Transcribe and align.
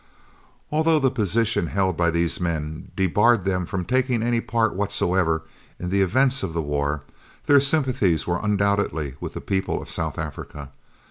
Although 0.71 0.97
the 0.97 1.11
position 1.11 1.67
held 1.67 1.95
by 1.95 2.09
these 2.09 2.41
men 2.41 2.89
debarred 2.95 3.45
them 3.45 3.67
from 3.67 3.85
taking 3.85 4.23
any 4.23 4.41
part 4.41 4.73
whatsoever 4.73 5.43
in 5.79 5.91
the 5.91 6.01
events 6.01 6.41
of 6.41 6.53
the 6.53 6.59
war, 6.63 7.03
their 7.45 7.59
sympathies 7.59 8.25
were 8.25 8.39
undoubtedly 8.41 9.13
with 9.19 9.35
the 9.35 9.41
people 9.41 9.79
of 9.79 9.91
South 9.91 10.17
Africa. 10.17 10.71